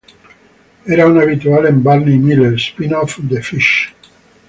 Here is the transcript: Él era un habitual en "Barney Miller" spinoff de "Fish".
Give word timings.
Él 0.87 0.93
era 0.93 1.05
un 1.05 1.21
habitual 1.21 1.67
en 1.67 1.83
"Barney 1.83 2.17
Miller" 2.17 2.59
spinoff 2.59 3.19
de 3.19 3.39
"Fish". 3.43 3.93